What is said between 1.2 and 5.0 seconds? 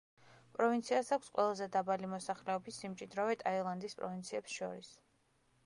ყველაზე დაბალი მოსახლეობის სიმჭიდროვე ტაილანდის პროვინციებს შორის.